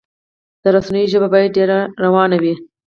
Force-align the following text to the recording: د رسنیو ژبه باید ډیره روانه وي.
د 0.61 0.63
رسنیو 0.75 1.11
ژبه 1.11 1.27
باید 1.33 1.55
ډیره 1.57 1.77
روانه 2.03 2.37
وي. 2.41 2.53